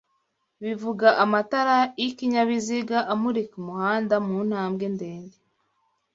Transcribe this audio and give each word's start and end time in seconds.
bivuga 0.63 1.07
amatara 1.23 1.77
y'ikinyabiziga 2.01 2.97
amurika 3.13 3.53
umuhanda 3.61 4.15
mu 4.25 4.37
ntambwe 4.47 4.85
ndende 4.95 5.37